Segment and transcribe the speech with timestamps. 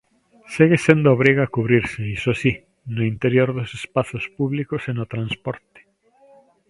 [0.55, 2.53] Segue sendo obriga cubrirse, iso si,
[2.95, 5.79] no interior dos espazos públicos e no transporte.